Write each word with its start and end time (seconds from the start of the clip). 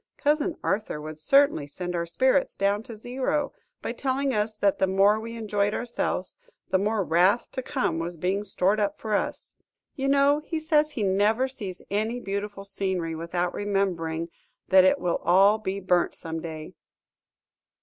Cousin 0.17 0.57
Arthur 0.63 0.99
would 0.99 1.19
certainly 1.19 1.67
send 1.67 1.95
our 1.95 2.07
spirits 2.07 2.55
down 2.55 2.81
to 2.81 2.97
zero, 2.97 3.53
by 3.83 3.91
telling 3.91 4.33
us 4.33 4.57
that 4.57 4.79
the 4.79 4.87
more 4.87 5.19
we 5.19 5.37
enjoyed 5.37 5.75
ourselves 5.75 6.37
the 6.71 6.79
more 6.79 7.03
wrath 7.03 7.51
to 7.51 7.61
come 7.61 7.99
was 7.99 8.17
being 8.17 8.43
stored 8.43 8.79
up 8.79 8.97
for 8.97 9.13
us! 9.13 9.53
You 9.95 10.07
know 10.09 10.39
he 10.39 10.59
says 10.59 10.93
he 10.93 11.03
never 11.03 11.47
sees 11.47 11.83
any 11.91 12.19
beautiful 12.19 12.65
scenery 12.65 13.13
without 13.13 13.53
remembering 13.53 14.29
that 14.69 14.85
it 14.85 14.97
will 14.97 15.17
all 15.23 15.59
be 15.59 15.79
burnt 15.79 16.15
some 16.15 16.39
day!" 16.39 16.73